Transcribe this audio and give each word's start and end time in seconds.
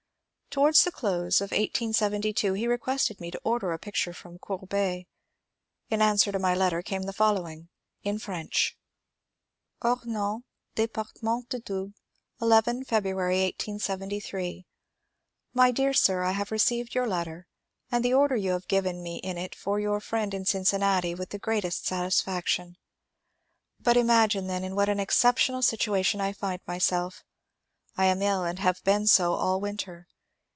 Towards 0.53 0.83
the 0.83 0.91
close 0.91 1.39
of 1.39 1.51
1872 1.51 2.55
he 2.55 2.67
requested 2.67 3.21
me 3.21 3.31
to 3.31 3.39
order 3.45 3.71
a 3.71 3.79
picture 3.79 4.11
from 4.11 4.37
Courbet. 4.37 5.07
In 5.89 6.01
answer 6.01 6.29
to 6.29 6.39
my 6.39 6.53
letter 6.53 6.81
came 6.81 7.03
the 7.03 7.13
fol 7.13 7.35
lowing, 7.35 7.69
in 8.03 8.19
French:— 8.19 8.77
Omans, 9.81 10.43
Dp. 10.75 11.47
du 11.47 11.59
Doubs, 11.59 11.93
11 12.41 12.83
February, 12.83 13.35
1873.—; 13.43 14.65
My 15.53 15.71
dear 15.71 15.93
Sir, 15.93 16.21
I 16.23 16.33
have 16.33 16.51
received 16.51 16.95
your 16.95 17.07
letter, 17.07 17.47
and 17.89 18.03
the 18.03 18.13
order 18.13 18.35
you 18.35 18.51
have 18.51 18.67
given 18.67 19.01
me 19.01 19.19
in 19.19 19.37
it 19.37 19.55
for 19.55 19.79
your 19.79 20.01
friend 20.01 20.33
in 20.33 20.43
Cincinnati, 20.43 21.15
with 21.15 21.29
the 21.29 21.39
greatest 21.39 21.87
sat 21.87 22.05
isfaction; 22.11 22.75
but, 23.79 23.95
imagine, 23.95 24.47
then 24.47 24.65
in 24.65 24.75
what 24.75 24.89
an 24.89 24.99
exceptional 24.99 25.61
situation 25.61 26.19
I 26.19 26.33
find 26.33 26.59
myself. 26.67 27.23
I 27.95 28.07
am 28.07 28.21
ill 28.21 28.43
and 28.43 28.59
have 28.59 28.83
been 28.83 29.07
so 29.07 29.33
all 29.35 29.61
winter. 29.61 30.09